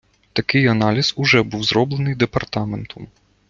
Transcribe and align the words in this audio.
Такий 0.33 0.67
аналіз 0.67 1.13
уже 1.17 1.43
був 1.43 1.63
зроблений 1.63 2.15
департаментом. 2.15 3.07